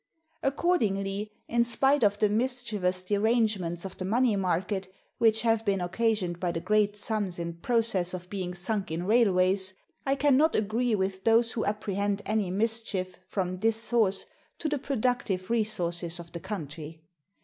[0.41, 6.39] Accordingly, in spite of the mischievous derangements of the money market which have been occasioned
[6.39, 10.95] by the great sums in process of being sunk in railways, I can not agree
[10.95, 14.25] with those who apprehend any mischief, from this source,
[14.57, 17.03] to the productive resources of the country.